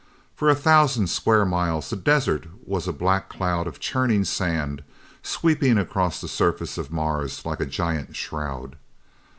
For 0.35 0.49
a 0.49 0.55
thousand 0.55 1.11
square 1.11 1.45
miles 1.45 1.91
the 1.91 1.95
desert 1.95 2.47
was 2.65 2.87
a 2.87 2.91
black 2.91 3.29
cloud 3.29 3.67
of 3.67 3.79
churning 3.79 4.23
sand, 4.25 4.83
sweeping 5.21 5.77
across 5.77 6.19
the 6.19 6.27
surface 6.27 6.79
of 6.79 6.91
Mars 6.91 7.45
like 7.45 7.59
a 7.59 7.67
giant 7.67 8.15
shroud. 8.15 8.77